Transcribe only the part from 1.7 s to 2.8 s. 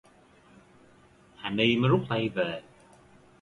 mới rút tay về